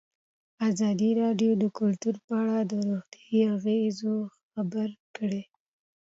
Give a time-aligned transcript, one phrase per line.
[0.69, 4.15] ازادي راډیو د کلتور په اړه د روغتیایي اغېزو
[4.49, 5.43] خبره کړې.